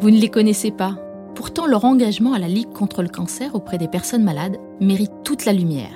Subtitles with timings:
[0.00, 0.96] Vous ne les connaissez pas.
[1.34, 5.44] Pourtant, leur engagement à la Ligue contre le cancer auprès des personnes malades mérite toute
[5.44, 5.94] la lumière.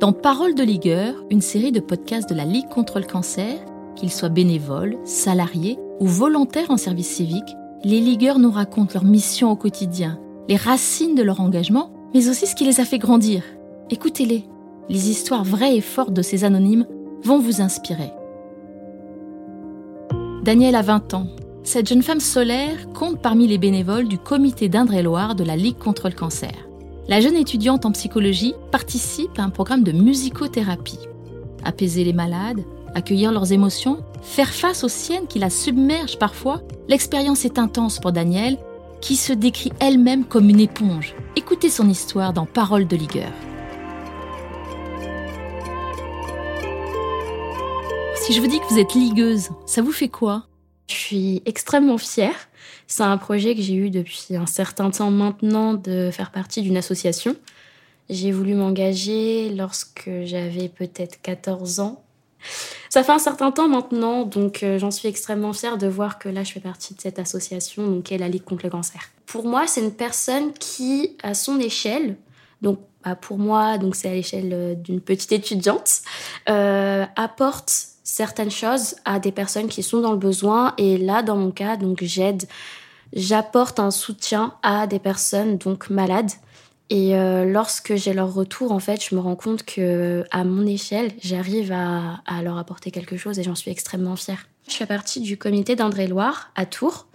[0.00, 3.58] Dans Parole de Ligueur, une série de podcasts de la Ligue contre le cancer,
[3.96, 7.54] qu'ils soient bénévoles, salariés ou volontaires en service civique,
[7.84, 10.18] les ligueurs nous racontent leur mission au quotidien,
[10.48, 13.42] les racines de leur engagement, mais aussi ce qui les a fait grandir.
[13.90, 14.44] Écoutez-les.
[14.88, 16.86] Les histoires vraies et fortes de ces anonymes
[17.22, 18.10] vont vous inspirer.
[20.44, 21.26] Danielle a 20 ans.
[21.64, 26.10] Cette jeune femme solaire compte parmi les bénévoles du comité d'Indre-et-Loire de la Ligue contre
[26.10, 26.52] le cancer.
[27.08, 30.98] La jeune étudiante en psychologie participe à un programme de musicothérapie.
[31.64, 32.62] Apaiser les malades,
[32.94, 38.12] accueillir leurs émotions, faire face aux siennes qui la submergent parfois, l'expérience est intense pour
[38.12, 38.58] Danielle,
[39.00, 41.14] qui se décrit elle-même comme une éponge.
[41.34, 43.32] Écoutez son histoire dans Paroles de Ligueur.
[48.16, 50.46] Si je vous dis que vous êtes ligueuse, ça vous fait quoi?
[50.88, 52.48] Je suis extrêmement fière.
[52.86, 56.76] C'est un projet que j'ai eu depuis un certain temps maintenant de faire partie d'une
[56.76, 57.36] association.
[58.10, 62.04] J'ai voulu m'engager lorsque j'avais peut-être 14 ans
[62.90, 66.28] ça fait un certain temps maintenant, donc euh, j'en suis extrêmement fière de voir que
[66.28, 69.00] là, je fais partie de cette association, donc qui est la Ligue contre le cancer.
[69.26, 72.16] Pour moi, c'est une personne qui, à son échelle,
[72.62, 76.02] donc bah, pour moi, donc c'est à l'échelle euh, d'une petite étudiante,
[76.48, 80.74] euh, apporte certaines choses à des personnes qui sont dans le besoin.
[80.78, 82.44] Et là, dans mon cas, donc j'aide,
[83.12, 86.30] j'apporte un soutien à des personnes donc malades
[86.90, 90.66] et euh, lorsque j'ai leur retour, en fait, je me rends compte que à mon
[90.66, 94.46] échelle, j'arrive à, leur apporter quelque chose et j'en suis extrêmement fière.
[94.68, 97.06] Je fais partie du comité d'Indre-et-Loire à Tours.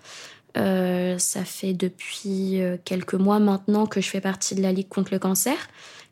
[0.57, 4.89] Euh, ça fait depuis euh, quelques mois maintenant que je fais partie de la Ligue
[4.89, 5.55] contre le cancer.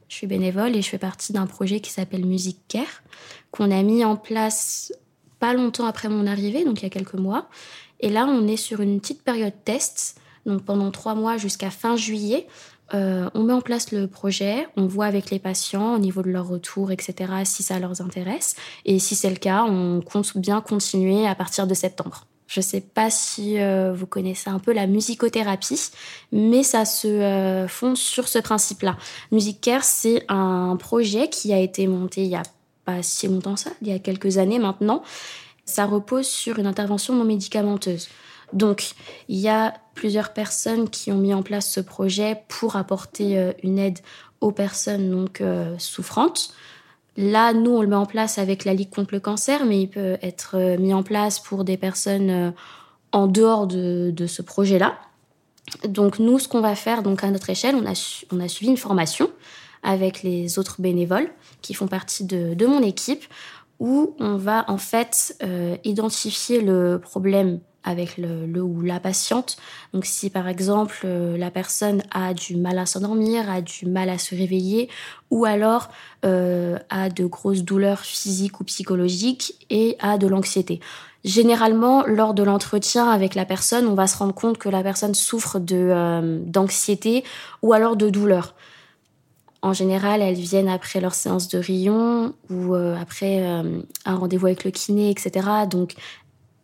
[0.10, 3.04] Je suis bénévole et je fais partie d'un projet qui s'appelle Music Care,
[3.52, 4.94] qu'on a mis en place
[5.40, 7.50] pas longtemps après mon arrivée, donc il y a quelques mois.
[8.00, 11.96] Et là, on est sur une petite période test, donc pendant trois mois jusqu'à fin
[11.96, 12.48] juillet,
[12.94, 16.30] euh, on met en place le projet, on voit avec les patients au niveau de
[16.30, 18.56] leur retour, etc., si ça leur intéresse.
[18.86, 22.26] Et si c'est le cas, on compte bien continuer à partir de septembre.
[22.48, 25.92] Je ne sais pas si euh, vous connaissez un peu la musicothérapie,
[26.32, 28.98] mais ça se euh, fonde sur ce principe-là.
[29.32, 32.44] Music Care, c'est un projet qui a été monté il y a
[32.86, 35.04] pas si longtemps ça, il y a quelques années maintenant.
[35.66, 38.08] Ça repose sur une intervention non médicamenteuse.
[38.54, 38.92] Donc,
[39.28, 43.52] il y a plusieurs personnes qui ont mis en place ce projet pour apporter euh,
[43.62, 44.00] une aide
[44.40, 45.42] aux personnes donc
[45.80, 46.54] souffrantes.
[47.18, 49.88] Là, nous, on le met en place avec la Ligue contre le cancer, mais il
[49.88, 52.54] peut être euh, mis en place pour des personnes
[53.12, 54.98] en dehors de, ce projet-là.
[55.88, 58.72] Donc, nous, ce qu'on va faire, donc à notre échelle, on a, on a suivi
[58.72, 59.30] une formation
[59.84, 61.30] avec les autres bénévoles
[61.62, 63.26] qui font partie de, de mon équipe,
[63.80, 65.38] où on va en fait
[65.84, 69.58] identifier le problème avec le, ou la patiente.
[69.94, 74.10] Donc si par exemple euh, la personne a du mal à s'endormir, a du mal
[74.10, 74.90] à se réveiller,
[75.32, 75.90] ou alors
[76.26, 80.82] euh, a de grosses douleurs physiques ou psychologiques et a de l'anxiété.
[81.24, 85.16] Généralement, lors de l'entretien avec la personne, on va se rendre compte que la personne
[85.16, 87.24] souffre euh, d'anxiété
[87.62, 88.54] ou alors de douleur.
[89.62, 94.70] En général, elles viennent après leur séance de rayon ou après un rendez-vous avec le
[94.70, 95.48] kiné, etc.
[95.70, 95.96] Donc,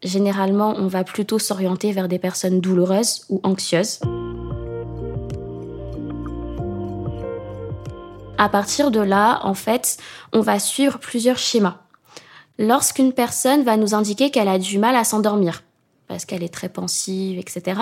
[0.03, 4.00] généralement, on va plutôt s'orienter vers des personnes douloureuses ou anxieuses.
[8.38, 9.97] À partir de là, en fait,
[10.34, 11.80] on va suivre plusieurs schémas.
[12.59, 15.64] Lorsqu'une personne va nous indiquer qu'elle a du mal à s'endormir,
[16.08, 17.81] parce qu'elle est très pensive, etc.,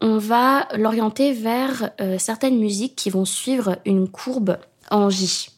[0.00, 4.58] on va l'orienter vers euh, certaines musiques qui vont suivre une courbe
[4.90, 5.50] en J.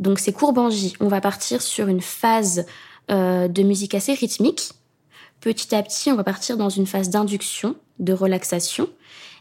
[0.00, 2.66] Donc ces courbes en J, on va partir sur une phase
[3.10, 4.72] euh, de musique assez rythmique
[5.40, 8.88] Petit à petit, on va partir dans une phase d'induction, de relaxation.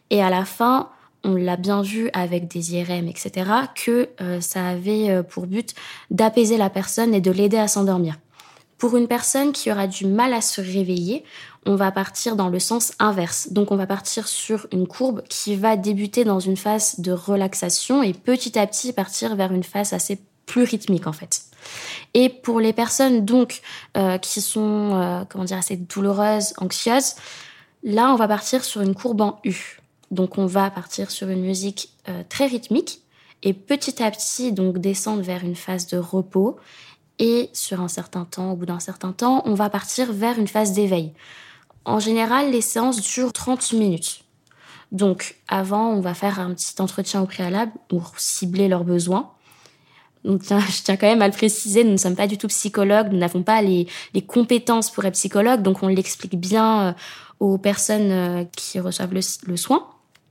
[0.10, 0.90] Et à la fin,
[1.24, 5.74] on l'a bien vu avec des IRM, etc., que euh, ça avait euh, pour but
[6.12, 8.16] d'apaiser la personne et de l'aider à s'endormir.
[8.78, 11.24] Pour une personne qui aura du mal à se réveiller,
[11.66, 13.52] on va partir dans le sens inverse.
[13.52, 18.04] Donc on va partir sur une courbe qui va débuter dans une phase de relaxation
[18.04, 21.47] et petit à petit partir vers une phase assez plus rythmique en fait.
[22.14, 23.62] Et pour les personnes donc
[23.96, 27.16] euh, qui sont euh, comment dire assez douloureuses, anxieuses,
[27.84, 29.80] là on va partir sur une courbe en U.
[30.12, 33.02] Donc on va partir sur une musique euh, très rythmique
[33.44, 36.58] et petit à petit donc descendre vers une phase de repos
[37.20, 40.48] et sur un certain temps, au bout d'un certain temps, on va partir vers une
[40.48, 41.14] phase d'éveil.
[41.84, 44.24] En général, les séances durent 30 minutes.
[44.92, 49.32] Donc avant, on va faire un petit entretien au préalable pour cibler leurs besoins
[50.28, 53.20] je tiens quand même à le préciser, nous ne sommes pas du tout psychologues, nous
[53.20, 53.88] n'avons pas les,
[54.28, 56.94] compétences pour être psychologues, donc on l'explique bien euh,
[57.40, 59.88] aux personnes qui reçoivent le soin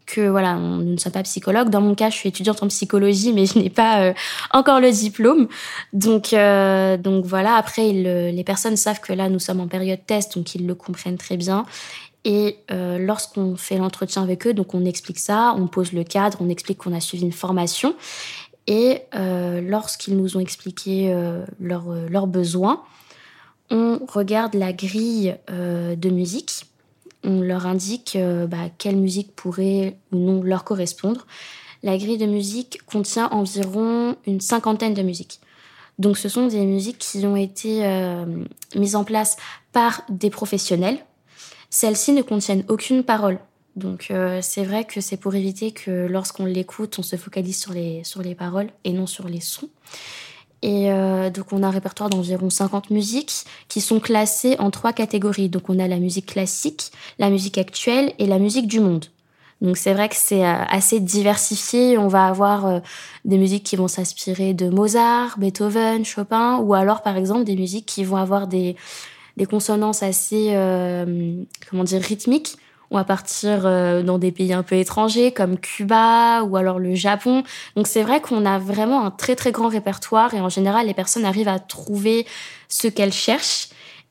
[0.07, 1.69] que voilà, nous ne sommes pas psychologues.
[1.69, 4.15] Dans mon cas, je suis étudiante en psychologie, mais je n'ai pas euh,
[4.53, 5.49] encore le diplôme.
[5.93, 7.57] Donc, euh, donc voilà.
[7.57, 11.19] Après, les personnes savent que là, nous sommes en période test, donc ils le comprennent
[11.19, 11.67] très bien.
[12.29, 16.39] Et euh, lorsqu'on fait l'entretien avec eux, donc on explique ça, on pose le cadre,
[16.41, 17.95] on explique qu'on a suivi une formation.
[18.67, 21.15] Et lorsqu'ils nous ont expliqué
[21.61, 22.83] leurs besoins,
[23.71, 26.67] on regarde la grille de musique
[27.27, 31.27] on leur indique euh, bah, quelle musique pourrait ou non leur correspondre.
[31.83, 35.41] La grille de musique contient environ une cinquantaine de musiques.
[35.99, 38.25] Donc ce sont des musiques qui ont été euh,
[38.75, 39.37] mises en place
[39.73, 40.99] par des professionnels.
[41.69, 43.39] Celles-ci ne contiennent aucune parole.
[43.77, 47.73] Donc euh, c'est vrai que c'est pour éviter que lorsqu'on l'écoute, on se focalise sur
[47.73, 49.69] les, sur les paroles et non sur les sons.
[50.63, 54.93] Et euh, donc on a un répertoire d'environ 50 musiques qui sont classées en trois
[54.93, 55.49] catégories.
[55.49, 59.05] Donc on a la musique classique, la musique actuelle et la musique du monde.
[59.61, 61.99] Donc c'est vrai que c'est euh, assez diversifié.
[61.99, 62.81] On va avoir euh,
[63.25, 67.87] des musiques qui vont s'inspirer de Mozart, Beethoven, Chopin, ou alors par exemple des musiques
[67.87, 68.77] qui vont avoir des,
[69.37, 70.53] des consonances assez,
[71.69, 72.57] comment dire, rythmiques
[72.91, 76.95] on va partir euh, dans des pays un peu étrangers comme Cuba ou alors le
[76.95, 77.43] Japon.
[77.75, 80.95] Donc c'est vrai qu'on a vraiment un très très grand répertoire et en général les
[80.95, 82.27] personnes arrivent à trouver
[82.69, 83.69] ce qu'elles cherchent.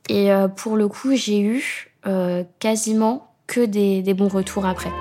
[0.10, 4.92] Et euh, pour le coup j'ai eu euh, quasiment que des, des bons retours après.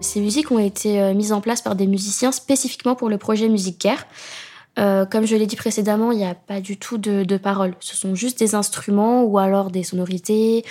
[0.00, 3.78] Ces musiques ont été mises en place par des musiciens spécifiquement pour le projet Music
[3.78, 4.06] Care.
[4.78, 7.74] Euh, comme je l'ai dit précédemment, il n'y a pas du tout de, paroles.
[7.80, 10.64] Ce sont juste des instruments ou alors des sonorités.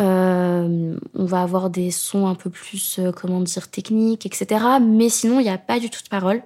[0.00, 4.64] Euh, on va avoir des sons un peu plus, euh, comment dire, techniques, etc.
[4.82, 6.42] Mais sinon, il n'y a pas du tout de paroles.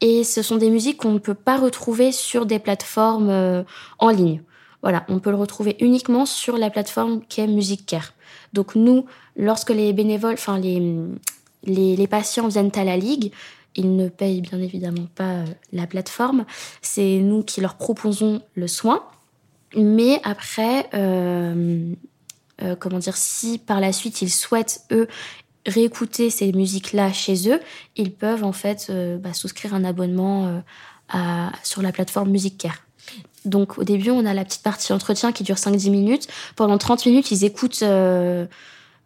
[0.00, 3.64] Et ce sont des musiques qu'on ne peut pas retrouver sur des plateformes
[3.98, 4.42] en ligne.
[4.82, 8.12] Voilà, on peut le retrouver uniquement sur la plateforme qui est Music Care.
[8.52, 9.04] Donc nous,
[9.36, 10.80] lorsque les bénévoles, enfin les,
[11.64, 13.32] les patients viennent à la ligue,
[13.76, 16.44] ils ne payent bien évidemment pas euh, la plateforme.
[16.82, 19.04] C'est nous qui leur proposons le soin.
[19.76, 21.92] Mais après, euh,
[22.62, 25.06] euh, comment dire, si par la suite ils souhaitent, eux,
[25.66, 27.60] réécouter ces musiques-là chez eux,
[27.96, 28.90] ils peuvent en fait
[29.20, 30.62] bah, souscrire un abonnement
[31.64, 32.84] sur la plateforme Music Care.
[33.44, 36.28] Donc au début, on a la petite partie entretien qui dure 5-10 minutes.
[36.54, 37.82] Pendant 30 minutes, ils écoutent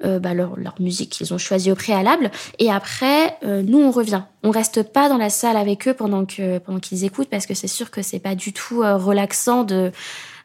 [0.02, 2.30] euh, bah, leur, musique qu'ils ont choisie au préalable.
[2.58, 4.22] Et après, euh, nous, on revient.
[4.42, 7.52] On reste pas dans la salle avec eux pendant que pendant qu'ils écoutent parce que
[7.52, 9.92] c'est sûr que c'est pas du tout euh, relaxant de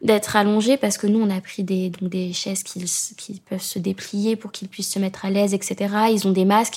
[0.01, 2.83] d'être allongé parce que nous, on a pris des donc des chaises qui,
[3.15, 5.93] qui peuvent se déplier pour qu'ils puissent se mettre à l'aise, etc.
[6.11, 6.75] Ils ont des masques,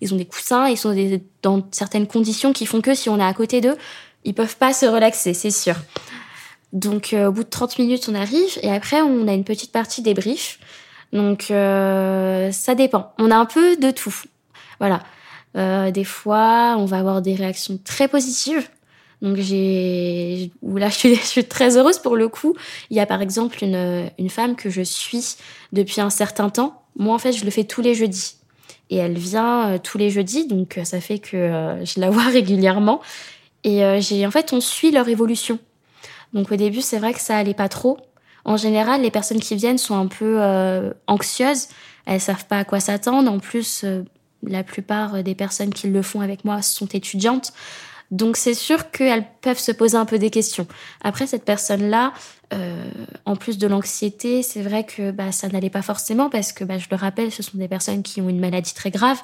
[0.00, 0.94] ils ont des coussins, ils sont
[1.42, 3.76] dans certaines conditions qui font que si on est à côté d'eux,
[4.24, 5.74] ils peuvent pas se relaxer, c'est sûr.
[6.72, 10.02] Donc, au bout de 30 minutes, on arrive et après, on a une petite partie
[10.02, 10.60] débrief
[11.12, 13.12] donc euh, ça dépend.
[13.18, 14.14] On a un peu de tout.
[14.78, 15.02] Voilà.
[15.56, 18.68] Euh, des fois, on va avoir des réactions très positives.
[19.22, 22.54] Donc j'ai là je suis, je suis, très heureuse pour le coup.
[22.90, 25.36] Il y a par exemple une, une femme que je suis
[25.72, 26.82] depuis un certain temps.
[26.96, 28.36] Moi en fait je le fais tous les jeudis
[28.90, 32.10] et elle vient euh, tous les jeudis donc euh, ça fait que euh, je la
[32.10, 33.00] vois régulièrement
[33.62, 35.58] et j'ai en fait on suit leur évolution.
[36.32, 37.98] Donc au début c'est vrai que ça allait pas trop
[38.44, 41.68] en général, les personnes qui viennent sont un peu euh, anxieuses.
[42.06, 43.30] Elles savent pas à quoi s'attendre.
[43.30, 44.02] En plus, euh,
[44.42, 47.52] la plupart des personnes qui le font avec moi sont étudiantes.
[48.10, 50.66] Donc c'est sûr qu'elles peuvent se poser un peu des questions.
[51.02, 52.12] Après, cette personne-là,
[52.52, 52.90] euh,
[53.24, 56.78] en plus de l'anxiété, c'est vrai que bah, ça n'allait pas forcément parce que, bah,
[56.78, 59.20] je le rappelle, ce sont des personnes qui ont une maladie très grave.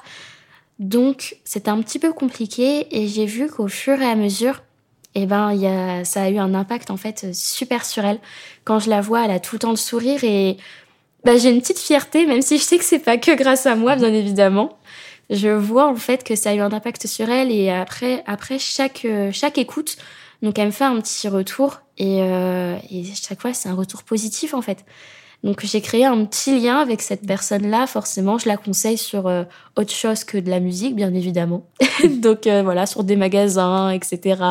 [0.79, 4.61] Donc c'est un petit peu compliqué et j'ai vu qu'au fur et à mesure,
[5.17, 8.19] eh ben, y a, ça a eu un impact en fait super sur elle.
[8.65, 10.57] Quand je la vois, elle a tout le temps le sourire et
[11.23, 13.75] bah, j'ai une petite fierté, même si je sais que c'est pas que grâce à
[13.75, 14.77] moi, bien évidemment.
[15.29, 18.59] Je vois en fait que ça a eu un impact sur elle et après, après
[18.59, 19.97] chaque, chaque écoute,
[20.41, 24.03] donc elle me fait un petit retour et, euh, et chaque fois c'est un retour
[24.03, 24.85] positif en fait.
[25.43, 27.85] Donc j'ai créé un petit lien avec cette personne-là.
[27.87, 29.43] Forcément, je la conseille sur euh,
[29.75, 31.65] autre chose que de la musique, bien évidemment.
[32.21, 34.41] Donc euh, voilà, sur des magasins, etc.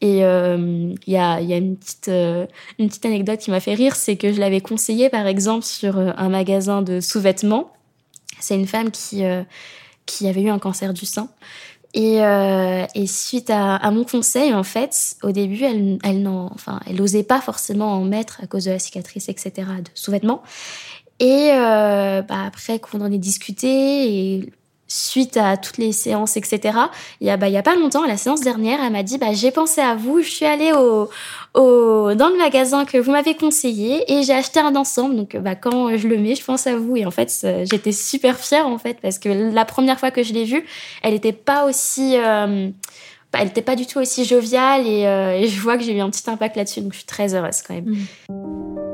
[0.00, 4.16] Et il euh, y, a, une petite une petite anecdote qui m'a fait rire, c'est
[4.16, 7.70] que je l'avais conseillé par exemple sur un magasin de sous-vêtements.
[8.40, 9.22] C'est une femme qui
[10.06, 11.28] qui avait eu un cancer du sein
[11.94, 16.46] et, euh, et suite à, à, mon conseil, en fait, au début, elle, elle n'en,
[16.52, 20.42] enfin, n'osait pas forcément en mettre à cause de la cicatrice, etc., de sous-vêtements.
[21.20, 24.52] Et euh, bah, après qu'on en ait discuté, et
[24.94, 26.78] suite à toutes les séances, etc.
[27.20, 29.02] Il y a, bah, il y a pas longtemps, à la séance dernière, elle m'a
[29.02, 31.08] dit, bah, j'ai pensé à vous, je suis allée dans
[31.54, 35.16] le magasin que vous m'avez conseillé et j'ai acheté un ensemble.
[35.16, 36.96] Donc, bah, quand je le mets, je pense à vous.
[36.96, 40.32] Et en fait, j'étais super fière, en fait, parce que la première fois que je
[40.32, 40.64] l'ai vue,
[41.02, 42.68] elle n'était pas aussi, euh,
[43.32, 46.00] elle n'était pas du tout aussi joviale et, euh, et je vois que j'ai eu
[46.00, 46.82] un petit impact là-dessus.
[46.82, 47.96] Donc, je suis très heureuse quand même.
[48.28, 48.93] Mmh.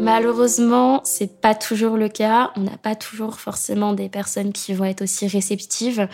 [0.00, 2.52] Malheureusement, c'est pas toujours le cas.
[2.56, 6.08] On n'a pas toujours forcément des personnes qui vont être aussi réceptives.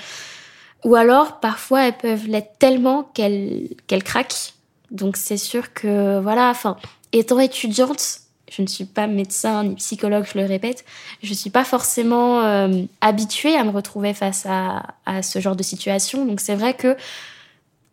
[0.84, 4.54] Ou alors, parfois, elles peuvent l'être tellement qu'elles craquent.
[4.90, 6.76] Donc, c'est sûr que, voilà, enfin,
[7.12, 10.84] étant étudiante, je ne suis pas médecin ni psychologue, je le répète,
[11.22, 16.24] je suis pas forcément euh, habituée à me retrouver face à ce genre de situation.
[16.24, 16.96] Donc, c'est vrai que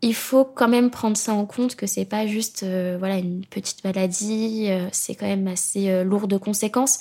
[0.03, 3.45] il faut quand même prendre ça en compte que c'est pas juste euh, voilà une
[3.45, 6.99] petite maladie, euh, c'est quand même assez euh, lourd de conséquences.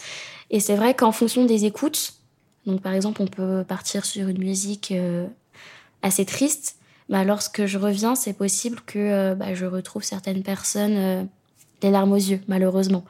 [0.51, 2.15] Et c'est vrai qu'en fonction des écoutes,
[2.65, 4.95] donc par exemple on peut partir sur une musique
[6.03, 6.77] assez triste,
[7.09, 11.29] bah, lorsque je reviens c'est possible que bah, je retrouve certaines personnes
[11.83, 13.05] les larmes aux yeux malheureusement.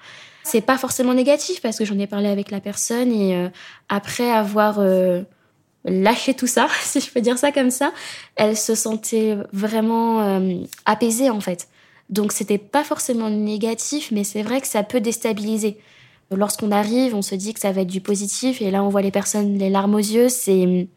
[0.44, 3.50] C'est pas forcément négatif parce que j'en ai parlé avec la personne et
[3.88, 4.80] après avoir
[5.84, 7.92] lâcher tout ça, si je peux dire ça comme ça,
[8.36, 11.68] elle se sentait vraiment euh, apaisée en fait.
[12.10, 15.78] Donc c'était pas forcément négatif, mais c'est vrai que ça peut déstabiliser.
[16.30, 19.02] Lorsqu'on arrive, on se dit que ça va être du positif, et là on voit
[19.02, 20.88] les personnes les larmes aux yeux, c'est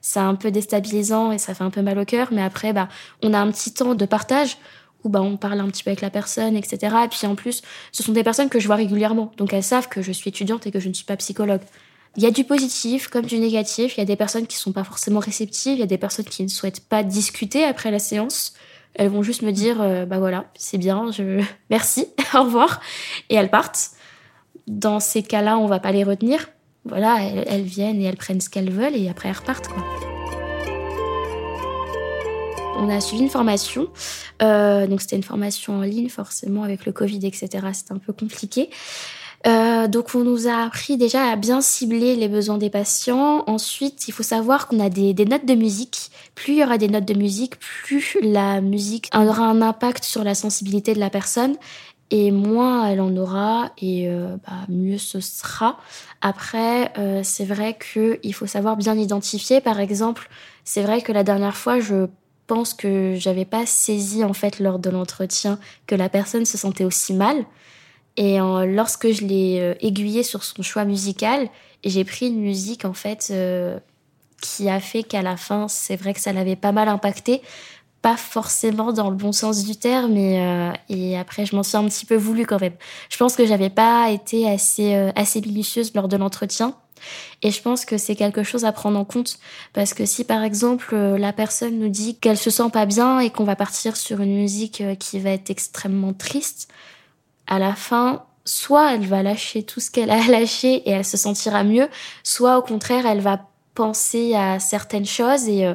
[0.00, 2.28] c'est un peu déstabilisant et ça fait un peu mal au cœur.
[2.32, 2.88] Mais après, bah,
[3.22, 4.56] on a un petit temps de partage
[5.04, 6.96] où bah, on parle un petit peu avec la personne, etc.
[7.04, 9.88] Et puis en plus, ce sont des personnes que je vois régulièrement, donc elles savent
[9.88, 11.60] que je suis étudiante et que je ne suis pas psychologue.
[12.18, 13.96] Il y a du positif comme du négatif.
[13.96, 15.74] Il y a des personnes qui sont pas forcément réceptives.
[15.74, 18.54] Il y a des personnes qui ne souhaitent pas discuter après la séance.
[18.94, 22.80] Elles vont juste me dire, euh, bah voilà, c'est bien, je merci, au revoir,
[23.30, 23.90] et elles partent.
[24.66, 26.48] Dans ces cas-là, on va pas les retenir.
[26.84, 29.68] Voilà, elles, viennent et elles prennent ce qu'elles veulent et après elles repartent.
[32.78, 33.88] On a suivi une formation,
[34.42, 37.48] euh, donc c'était une formation en ligne, forcément avec le Covid, etc.
[37.72, 38.70] C'était un peu compliqué.
[39.48, 43.44] Euh, donc on nous a appris déjà à bien cibler les besoins des patients.
[43.46, 46.10] Ensuite, il faut savoir qu'on a des, notes de musique.
[46.34, 50.22] Plus il y aura des notes de musique, plus la musique aura un impact sur
[50.22, 51.56] la sensibilité de la personne
[52.10, 55.78] et moins elle en aura et euh, bah, mieux ce sera.
[56.20, 59.60] Après, euh, c'est vrai qu'il faut savoir bien identifier.
[59.60, 60.28] Par exemple,
[60.64, 62.06] c'est vrai que la dernière fois, je
[62.46, 66.84] pense que j'avais pas saisi en fait lors de l'entretien que la personne se sentait
[66.84, 67.46] aussi mal.
[68.18, 71.48] Et lorsque je l'ai euh, aiguillé sur son choix musical,
[71.84, 73.78] j'ai pris une musique en fait euh,
[74.42, 77.42] qui a fait qu'à la fin, c'est vrai que ça l'avait pas mal impacté.
[78.02, 81.76] Pas forcément dans le bon sens du terme, et, euh, et après je m'en suis
[81.76, 82.74] un petit peu voulu quand même.
[83.08, 86.74] Je pense que j'avais pas été assez assez minutieuse lors de l'entretien,
[87.42, 89.38] et je pense que c'est quelque chose à prendre en compte
[89.72, 93.30] parce que si par exemple la personne nous dit qu'elle se sent pas bien et
[93.30, 96.68] qu'on va partir sur une musique qui va être extrêmement triste,
[97.48, 101.16] à la fin, soit elle va lâcher tout ce qu'elle a lâché et elle se
[101.16, 101.88] sentira mieux,
[102.22, 103.40] soit au contraire, elle va
[103.74, 105.74] penser à certaines choses et euh,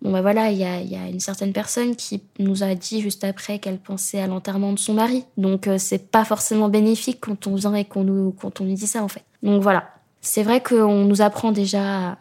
[0.00, 3.00] bon ben voilà, il y a, y a, une certaine personne qui nous a dit
[3.00, 5.24] juste après qu'elle pensait à l'enterrement de son mari.
[5.36, 8.74] Donc euh, c'est pas forcément bénéfique quand on vient et qu'on nous quand on nous
[8.74, 9.24] dit ça en fait.
[9.42, 9.88] Donc voilà.
[10.24, 12.16] C'est vrai qu'on nous apprend déjà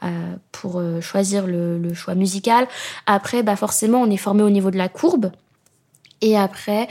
[0.51, 2.67] pour euh, choisir le, le, choix musical.
[3.05, 5.29] Après, bah forcément, on est formé au niveau de la courbe.
[6.21, 6.87] Et après,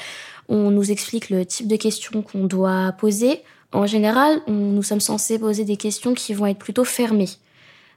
[0.48, 3.42] on nous explique le type de questions qu'on doit poser.
[3.72, 7.28] En général, nous sommes censés poser des questions qui vont être plutôt fermées,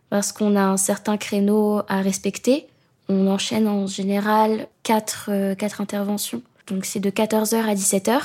[0.09, 2.67] parce qu'on a un certain créneau à respecter.
[3.09, 6.41] On enchaîne en général quatre, euh, quatre interventions.
[6.67, 8.19] Donc c'est de 14h à 17h.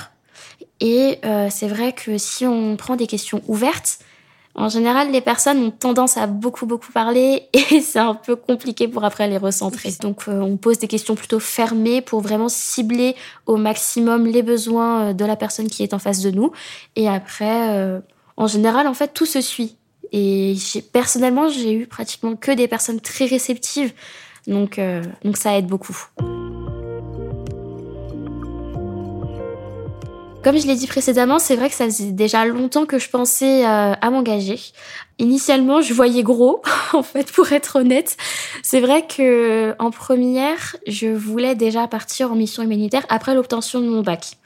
[0.80, 3.98] Et euh, c'est vrai que si on prend des questions ouvertes,
[4.58, 8.88] en général, les personnes ont tendance à beaucoup, beaucoup parler et c'est un peu compliqué
[8.88, 9.92] pour après les recentrer.
[10.00, 13.14] Donc, euh, on pose des questions plutôt fermées pour vraiment cibler
[13.46, 16.50] au maximum les besoins euh, de la personne qui est en face de nous.
[16.96, 18.00] Et après, euh,
[18.36, 19.76] en général, en fait, tout se suit.
[20.10, 20.56] Et
[20.92, 23.92] personnellement, j'ai eu pratiquement que des personnes très réceptives.
[24.48, 24.80] Donc,
[25.22, 26.08] donc ça aide beaucoup.
[30.48, 33.66] Comme je l'ai dit précédemment, c'est vrai que ça faisait déjà longtemps que je pensais
[33.66, 34.58] euh, à m'engager.
[35.18, 36.62] Initialement, je voyais gros,
[36.94, 38.16] en fait, pour être honnête.
[38.62, 43.88] C'est vrai que en première, je voulais déjà partir en mission humanitaire après l'obtention de
[43.90, 44.38] mon bac.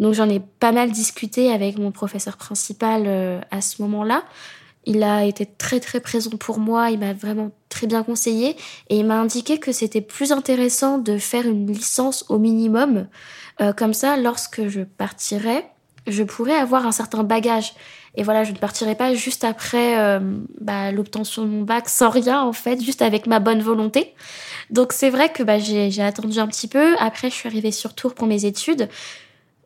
[0.00, 4.24] Donc j'en ai pas mal discuté avec mon professeur principal euh, à ce moment-là.
[4.84, 8.54] Il a été très très présent pour moi, il m'a vraiment très bien conseillé
[8.90, 13.06] et il m'a indiqué que c'était plus intéressant de faire une licence au minimum.
[13.60, 15.68] Euh, comme ça, lorsque je partirais,
[16.06, 17.74] je pourrais avoir un certain bagage.
[18.14, 20.20] Et voilà, je ne partirai pas juste après euh,
[20.60, 24.14] bah, l'obtention de mon bac sans rien, en fait, juste avec ma bonne volonté.
[24.70, 26.96] Donc c'est vrai que bah, j'ai attendu un petit peu.
[26.98, 28.88] Après, je suis arrivée sur Tours pour mes études.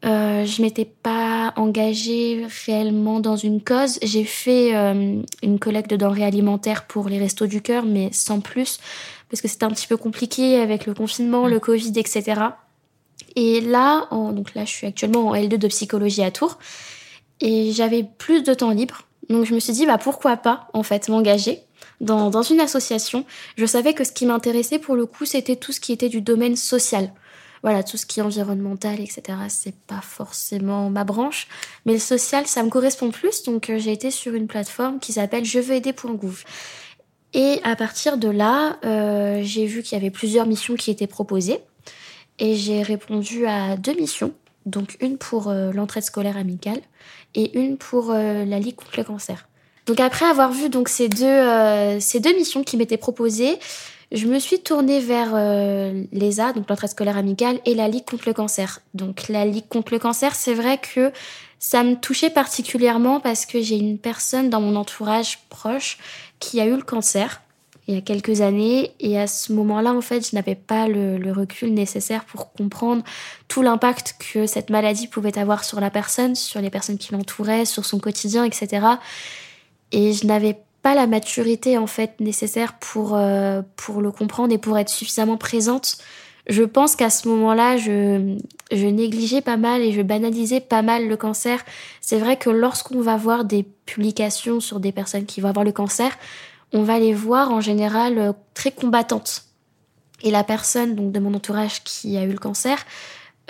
[0.05, 3.99] Euh, je m'étais pas engagée réellement dans une cause.
[4.03, 8.41] J'ai fait euh, une collecte de denrées alimentaires pour les restos du cœur, mais sans
[8.41, 8.81] plus,
[9.31, 12.35] parce que c'était un petit peu compliqué avec le confinement, le Covid, etc.
[13.37, 16.59] Et là, donc là, je suis actuellement en L2 de psychologie à Tours,
[17.41, 19.03] et j'avais plus de temps libre.
[19.29, 21.61] Donc je me suis dit, bah pourquoi pas en fait m'engager
[22.01, 23.25] dans, dans une association.
[23.57, 26.21] Je savais que ce qui m'intéressait pour le coup, c'était tout ce qui était du
[26.21, 27.13] domaine social
[27.63, 31.47] voilà, tout ce qui est environnemental, etc., c'est pas forcément ma branche.
[31.87, 33.45] Mais le social, ça me correspond plus.
[33.45, 36.43] Donc, euh, j'ai été sur une plateforme qui s'appelle je veux aider.gouv.
[37.35, 41.07] Et à partir de là, euh, j'ai vu qu'il y avait plusieurs missions qui étaient
[41.07, 41.61] proposées.
[42.39, 44.33] Et j'ai répondu à deux missions.
[44.67, 46.81] Donc, une pour euh, l'entraide scolaire amicale
[47.35, 49.49] et une pour la Ligue contre le cancer.
[49.87, 53.59] Donc après avoir vu donc ces deux ces deux missions qui m'étaient proposées,
[54.13, 58.25] je me suis tournée vers euh, l'ESA, donc l'entraide scolaire amicale, et la Ligue contre
[58.27, 58.81] le cancer.
[58.93, 61.13] Donc la Ligue contre le cancer, c'est vrai que
[61.59, 65.97] ça me touchait particulièrement parce que j'ai une personne dans mon entourage proche
[66.41, 67.41] qui a eu le cancer
[67.93, 71.33] il y a quelques années et à ce moment-là en fait je n'avais pas le,
[71.33, 73.03] recul nécessaire pour comprendre
[73.49, 77.65] tout l'impact que cette maladie pouvait avoir sur la personne, sur les personnes qui l'entouraient,
[77.65, 78.87] sur son quotidien, etc.
[79.93, 84.59] Et je n'avais pas la maturité en fait nécessaire pour euh, pour le comprendre et
[84.59, 85.99] pour être suffisamment présente.
[86.49, 88.37] Je pense qu'à ce moment-là, je
[88.73, 91.65] négligeais pas mal et je banalisais pas mal le cancer.
[92.01, 95.71] C'est vrai que lorsqu'on va voir des publications sur des personnes qui vont avoir le
[95.71, 96.19] cancer,
[96.73, 99.45] on va les voir en général euh, très combattantes.
[100.23, 102.79] Et la personne donc de mon entourage qui a eu le cancer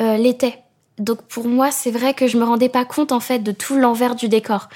[0.01, 0.59] euh, l'était.
[0.99, 3.77] Donc pour moi, c'est vrai que je me rendais pas compte en fait de tout
[3.77, 4.69] l'envers du décor.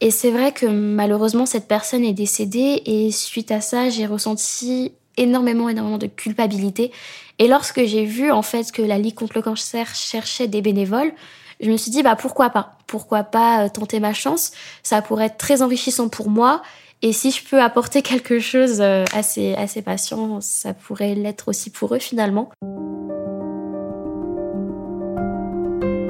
[0.00, 4.92] Et c'est vrai que malheureusement, cette personne est décédée et suite à ça, j'ai ressenti
[5.16, 6.92] énormément, énormément de culpabilité.
[7.38, 11.12] Et lorsque j'ai vu en fait que la Ligue contre le cancer cherchait des bénévoles,
[11.60, 12.78] je me suis dit bah pourquoi pas?
[12.86, 14.52] Pourquoi pas euh, tenter ma chance?
[14.84, 16.62] Ça pourrait être très enrichissant pour moi.
[17.00, 21.14] Et si je peux apporter quelque chose euh, à ces, à ces patients, ça pourrait
[21.14, 22.50] l'être aussi pour eux finalement.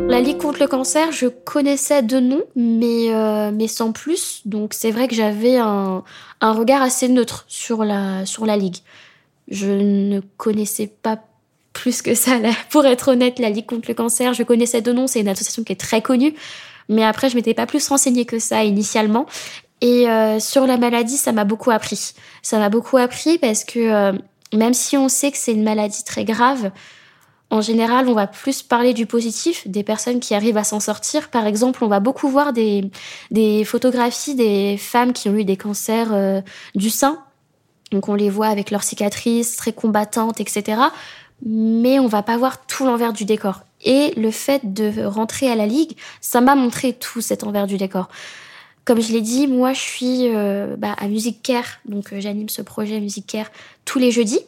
[0.08, 4.40] La Ligue contre le cancer, je connaissais de nom, mais, euh, mais sans plus.
[4.46, 6.02] Donc c'est vrai que j'avais un,
[6.40, 8.78] un, regard assez neutre sur la, sur la Ligue.
[9.48, 11.18] Je ne connaissais pas
[11.74, 12.38] plus que ça,
[12.70, 14.32] pour être honnête, la Ligue contre le cancer.
[14.32, 16.34] Je connaissais de nom, c'est une association qui est très connue.
[16.88, 19.26] Mais après, je m'étais pas plus renseignée que ça initialement.
[19.80, 22.14] Et euh, sur la maladie, ça m'a beaucoup appris.
[22.42, 24.12] Ça m'a beaucoup appris parce que euh,
[24.52, 26.70] même si on sait que c'est une maladie très grave,
[27.50, 31.30] en général, on va plus parler du positif, des personnes qui arrivent à s'en sortir.
[31.30, 32.90] Par exemple, on va beaucoup voir des,
[33.30, 36.42] des photographies des femmes qui ont eu des cancers euh,
[36.74, 37.18] du sein.
[37.90, 40.82] Donc on les voit avec leurs cicatrices, très combattantes, etc.
[41.46, 43.62] Mais on va pas voir tout l'envers du décor.
[43.82, 47.78] Et le fait de rentrer à la ligue, ça m'a montré tout cet envers du
[47.78, 48.08] décor.
[48.88, 52.48] Comme je l'ai dit, moi je suis euh, bah, à Music Care, donc euh, j'anime
[52.48, 53.50] ce projet Music Care
[53.84, 54.40] tous les jeudis.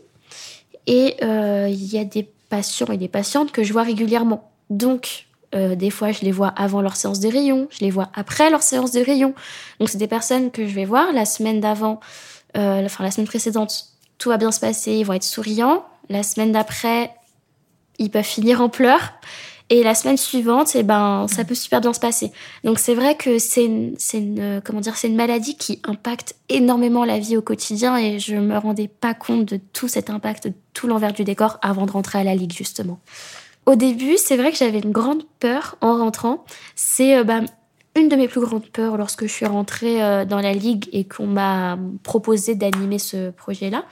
[0.87, 4.51] Et il y a des patients et des patientes que je vois régulièrement.
[4.71, 8.11] Donc, euh, des fois, je les vois avant leur séance de rayon, je les vois
[8.15, 9.35] après leur séance de rayon.
[9.81, 12.01] Donc, c'est des personnes que je vais voir la semaine d'avant,
[12.57, 13.87] euh, enfin la semaine précédente,
[14.19, 15.85] tout va bien se passer, ils vont être souriants.
[16.09, 17.11] La semaine d'après,
[17.99, 19.13] ils peuvent finir en pleurs.
[19.73, 22.33] Et la semaine suivante, eh ben, ça peut super bien se passer.
[22.65, 27.05] Donc c'est vrai que c'est une, une, comment dire, c'est une maladie qui impacte énormément
[27.05, 30.53] la vie au quotidien et je me rendais pas compte de tout cet impact, de
[30.75, 32.99] tout l'envers du décor avant de rentrer à la ligue justement.
[33.67, 36.45] Au début, c'est vrai que j'avais une grande peur en rentrant.
[36.75, 37.41] C'est euh, bah,
[37.97, 41.05] une de mes plus grandes peurs lorsque je suis rentrée euh, dans la ligue et
[41.05, 43.85] qu'on m'a proposé d'animer ce projet-là.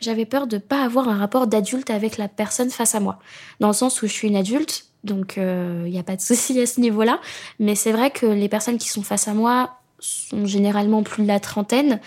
[0.00, 3.18] J'avais peur de pas avoir un rapport d'adulte avec la personne face à moi.
[3.60, 6.20] Dans le sens où je suis une adulte, donc il euh, n'y a pas de
[6.20, 7.20] souci à ce niveau-là.
[7.60, 11.28] Mais c'est vrai que les personnes qui sont face à moi sont généralement plus de
[11.28, 12.00] la trentaine.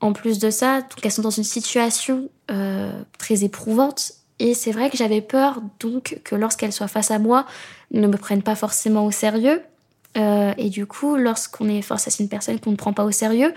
[0.00, 4.12] En plus de ça, donc elles sont dans une situation euh, très éprouvante.
[4.38, 7.46] Et c'est vrai que j'avais peur donc que lorsqu'elles soient face à moi,
[7.90, 9.62] ne me prennent pas forcément au sérieux.
[10.16, 13.10] Euh, et du coup, lorsqu'on est face à une personne qu'on ne prend pas au
[13.10, 13.52] sérieux,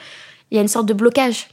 [0.51, 1.47] il y a une sorte de blocage.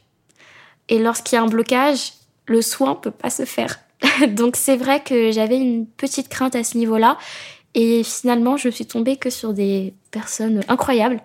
[0.89, 2.13] Et lorsqu'il y a un blocage,
[2.47, 3.79] le soin peut pas se faire.
[4.29, 7.19] Donc c'est vrai que j'avais une petite crainte à ce niveau-là.
[7.75, 11.21] Et finalement, je suis tombée que sur des personnes incroyables.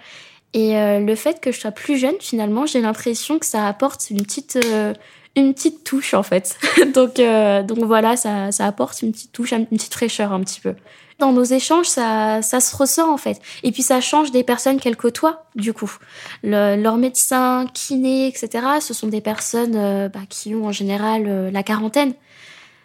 [0.53, 4.09] Et euh, le fait que je sois plus jeune, finalement, j'ai l'impression que ça apporte
[4.09, 4.93] une petite, euh,
[5.37, 6.57] une petite touche en fait.
[6.93, 7.21] donc,
[7.67, 10.75] donc voilà, ça, ça apporte une petite touche, une petite fraîcheur un petit peu.
[11.21, 13.39] Dans nos échanges, ça, ça se ressent en fait.
[13.63, 15.91] Et puis ça change des personnes qu'elles côtoient, du coup.
[16.43, 18.49] Le, leurs médecins, kinés, etc.,
[18.81, 22.13] ce sont des personnes euh, bah, qui ont en général euh, la quarantaine.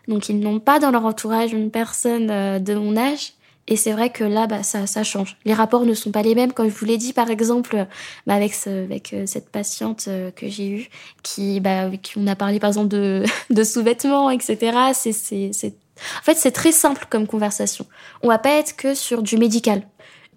[0.07, 2.27] Donc ils n'ont pas dans leur entourage une personne
[2.63, 3.33] de mon âge
[3.69, 5.37] et c'est vrai que là, bah, ça, ça change.
[5.45, 6.53] Les rapports ne sont pas les mêmes.
[6.53, 7.87] Comme je vous l'ai dit, par exemple,
[8.27, 10.89] bah, avec, ce, avec euh, cette patiente euh, que j'ai eue,
[11.23, 14.93] qui, bah, qui on a parlé par exemple de, de sous-vêtements, etc.
[14.95, 15.75] C'est...
[16.21, 17.87] En fait, c'est très simple comme conversation.
[18.23, 19.83] On va pas être que sur du médical.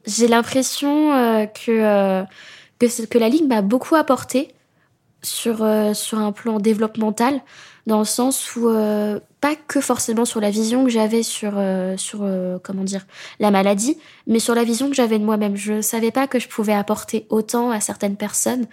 [0.06, 2.24] J'ai l'impression euh, que,
[2.80, 4.54] que, que la ligne m'a beaucoup apporté
[5.22, 7.42] sur, sur un plan développemental
[7.90, 11.98] dans le sens où euh, pas que forcément sur la vision que j'avais sur euh,
[11.98, 13.06] sur euh, comment dire
[13.40, 15.58] la maladie, mais sur la vision que j'avais de moi-même.
[15.58, 18.68] Je savais pas que je pouvais apporter autant à certaines personnes,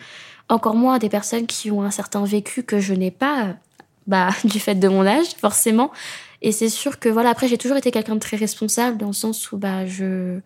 [0.48, 3.56] encore moins à des personnes qui ont un certain vécu que je n'ai pas,
[4.06, 5.90] bah du fait de mon âge forcément.
[6.42, 9.12] Et c'est sûr que voilà après j'ai toujours été quelqu'un de très responsable dans le
[9.12, 10.40] sens où bah je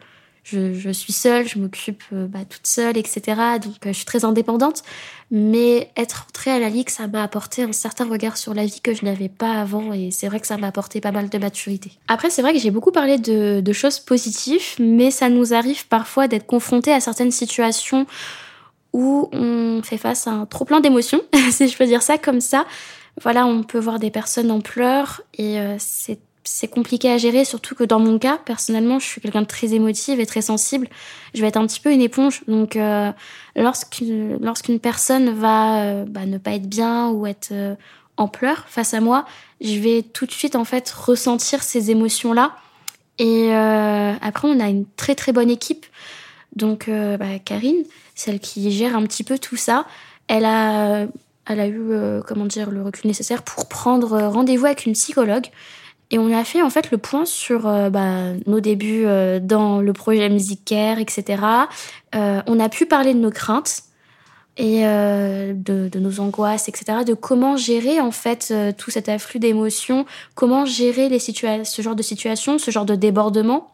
[0.44, 3.20] je, suis seule, je m'occupe euh, bah, toute seule, etc.
[3.62, 4.82] Donc euh, je suis très indépendante.
[5.30, 8.80] Mais être entrée à la Ligue, ça m'a apporté un certain regard sur la vie
[8.80, 9.92] que je n'avais pas avant.
[9.92, 11.92] Et c'est vrai que ça m'a apporté pas mal de maturité.
[12.08, 15.86] Après, c'est vrai que j'ai beaucoup parlé de, de choses positives, mais ça nous arrive
[15.86, 18.06] parfois d'être confrontés à certaines situations
[18.92, 21.20] où on fait face à un trop plein d'émotions,
[21.50, 22.66] si je peux dire ça comme ça.
[23.20, 27.44] Voilà, on peut voir des personnes en pleurs et euh, c'est c'est compliqué à gérer,
[27.44, 30.88] surtout que dans mon cas, personnellement, je suis quelqu'un de très émotive et très sensible.
[31.34, 32.42] Je vais être un petit peu une éponge.
[32.48, 33.12] Donc, euh,
[33.54, 37.52] lorsqu'une personne va euh, bah, ne pas être bien ou être
[38.16, 39.26] en pleurs face à moi,
[39.60, 42.56] je vais tout de suite en fait ressentir ces émotions-là.
[43.18, 45.86] Et après, on a une très très bonne équipe.
[46.56, 49.84] Donc, bah, Karine, celle qui gère un petit peu tout ça,
[50.26, 51.06] elle a
[51.50, 51.92] elle a eu
[52.26, 55.46] comment dire le recul nécessaire pour prendre rendez-vous avec une psychologue
[56.10, 59.80] et on a fait en fait le point sur euh, bah, nos débuts euh, dans
[59.80, 61.42] le projet Music Care, etc.
[62.14, 63.84] Euh, on a pu parler de nos craintes
[64.56, 66.98] et de, de, nos angoisses, etc.
[67.06, 72.02] De comment gérer en fait tout cet afflux d'émotions, comment gérer les ce genre de
[72.02, 73.72] situation, ce genre de débordement.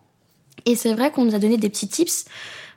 [0.65, 2.27] Et c'est vrai qu'on nous a donné des petits tips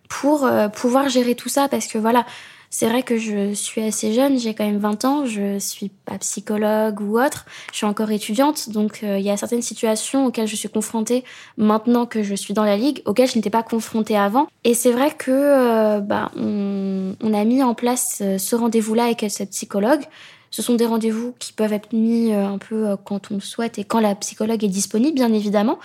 [0.08, 2.26] pour pouvoir gérer tout ça parce que voilà,
[2.70, 6.18] c'est vrai que je suis assez jeune, j'ai quand même 20 ans, je suis pas
[6.20, 10.48] psychologue ou autre, je suis encore étudiante, donc euh, il y a certaines situations auxquelles
[10.48, 11.24] je suis confrontée
[11.58, 14.48] maintenant que je suis dans la ligue, auxquelles je n'étais pas confrontée avant.
[14.64, 19.06] Et c'est vrai que euh, bah, on, on, a mis en place euh, ce rendez-vous-là
[19.06, 20.02] avec cette psychologue.
[20.52, 23.84] Ce sont des rendez-vous qui peuvent être mis un peu quand on le souhaite et
[23.84, 25.80] quand la psychologue est disponible, bien évidemment.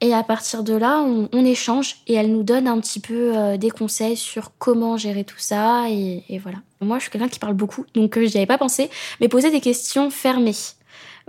[0.00, 3.56] Et à partir de là, on, échange et elle nous donne un petit peu euh,
[3.56, 5.88] des conseils sur comment gérer tout ça.
[5.90, 6.58] Et, voilà.
[6.80, 9.50] Moi, je suis quelqu'un qui parle beaucoup, donc euh, n'y avais pas pensé, mais poser
[9.50, 10.54] des questions fermées.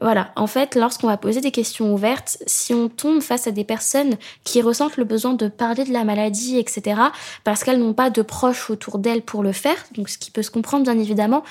[0.01, 3.65] Voilà, en fait, lorsqu'on va poser des questions ouvertes, si on tombe face à des
[3.65, 7.01] personnes qui ressentent le besoin de parler de la maladie, etc.,
[7.43, 10.43] parce qu'elles n'ont pas de proches autour d'elles pour le faire, donc ce qui peut
[10.43, 11.43] se comprendre bien évidemment,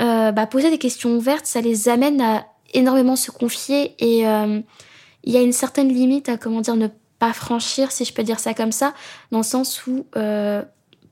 [0.00, 4.24] euh, bah, poser des questions ouvertes, ça les amène à énormément se confier et
[5.24, 8.24] il y a une certaine limite à comment dire ne pas franchir, si je peux
[8.24, 8.94] dire ça comme ça,
[9.30, 10.62] dans le sens où euh,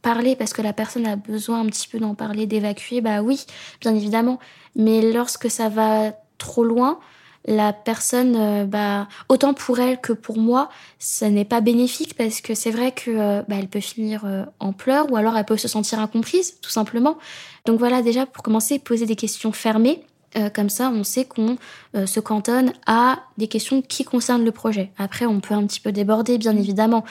[0.02, 3.44] parler parce que la personne a besoin un petit peu d'en parler, d'évacuer, bah oui,
[3.80, 4.40] bien évidemment.
[4.74, 6.98] Mais lorsque ça va trop loin,
[7.46, 12.40] la personne, euh, bah, autant pour elle que pour moi, ça n'est pas bénéfique parce
[12.40, 14.24] que c'est vrai que euh, bah, elle peut finir
[14.58, 17.18] en pleurs ou alors elle peut se sentir incomprise, tout simplement.
[17.64, 20.04] Donc voilà, déjà pour commencer, poser des questions fermées
[20.36, 21.56] euh, comme ça, on sait qu'on
[21.96, 24.92] euh, se cantonne à des questions qui concernent le projet.
[24.96, 27.04] Après, on peut un petit peu déborder, bien évidemment,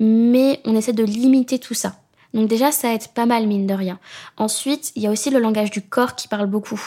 [0.00, 1.96] mais on essaie de limiter tout ça.
[2.32, 3.98] Donc déjà, ça aide pas mal, mine de rien.
[4.36, 6.80] Ensuite, il y a aussi le langage du corps qui parle beaucoup.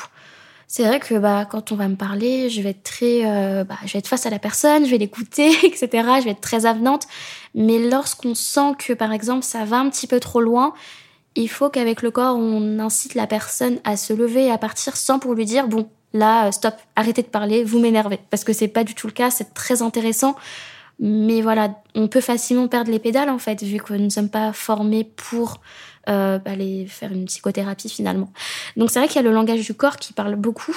[0.70, 3.78] C'est vrai que bah, quand on va me parler, je vais être très, euh, bah,
[3.86, 5.88] je vais être face à la personne, je vais l'écouter, etc.
[6.20, 7.08] Je vais être très avenante.
[7.56, 10.74] Mais lorsqu'on sent que, par exemple, ça va un petit peu trop loin,
[11.36, 14.98] il faut qu'avec le corps, on incite la personne à se lever et à partir
[14.98, 18.20] sans pour lui dire bon, là, euh, stop, arrêtez de parler, vous m'énervez.
[18.30, 20.36] Parce que c'est pas du tout le cas, c'est très intéressant.
[21.00, 24.30] Mais voilà, on peut facilement perdre les pédales en fait, vu que nous ne sommes
[24.30, 25.62] pas formés pour
[26.10, 28.32] euh, aller faire une psychothérapie finalement.
[28.78, 30.76] Donc c'est vrai qu'il y a le langage du corps qui parle beaucoup.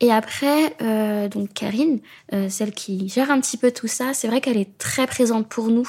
[0.00, 2.00] Et après, euh, donc Karine,
[2.32, 5.48] euh, celle qui gère un petit peu tout ça, c'est vrai qu'elle est très présente
[5.48, 5.88] pour nous.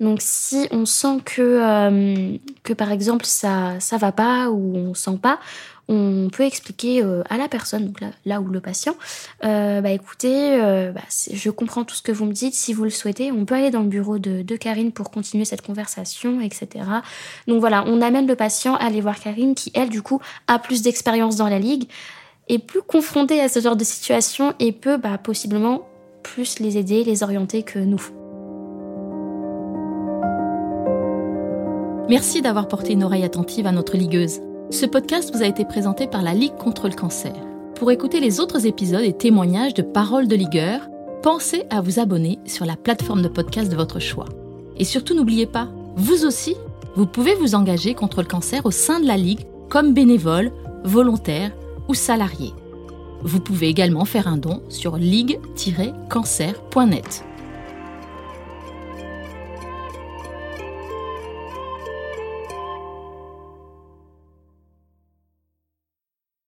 [0.00, 4.94] Donc si on sent que euh, que par exemple ça ça va pas ou on
[4.94, 5.38] sent pas,
[5.88, 8.96] on peut expliquer euh, à la personne, donc là, où le patient,
[9.44, 12.84] euh, bah écoutez, euh, bah, je comprends tout ce que vous me dites, si vous
[12.84, 16.40] le souhaitez, on peut aller dans le bureau de, de Karine pour continuer cette conversation,
[16.40, 16.84] etc.
[17.46, 20.58] Donc voilà, on amène le patient à aller voir Karine qui, elle, du coup, a
[20.58, 21.88] plus d'expérience dans la ligue.
[22.48, 25.86] est plus confrontée à ce genre de situation et peut bah, possiblement
[26.22, 28.02] plus les aider, les orienter que nous.
[32.08, 34.40] Merci d'avoir porté une oreille attentive à notre ligueuse.
[34.70, 37.32] Ce podcast vous a été présenté par la Ligue contre le cancer.
[37.76, 40.80] Pour écouter les autres épisodes et témoignages de Paroles de Ligueur,
[41.22, 44.24] pensez à vous abonner sur la plateforme de podcast de votre choix.
[44.76, 46.56] Et surtout n'oubliez pas, vous aussi,
[46.96, 50.50] vous pouvez vous engager contre le cancer au sein de la Ligue comme bénévole,
[50.82, 51.52] volontaire
[51.88, 52.52] ou salarié.
[53.22, 57.25] Vous pouvez également faire un don sur ligue-cancer.net.